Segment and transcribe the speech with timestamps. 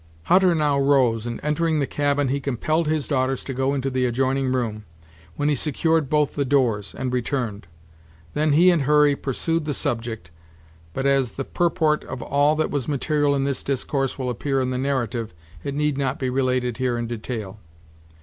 [0.23, 4.05] Hutter now rose, and, entering the cabin, he compelled his daughters to go into the
[4.05, 4.83] adjoining room,
[5.35, 7.67] when he secured both the doors, and returned.
[8.33, 10.31] Then he and Hurry pursued the subject;
[10.95, 14.71] but, as the purport of all that was material in this discourse will appear in
[14.71, 17.59] the narrative, it need not be related here in detail.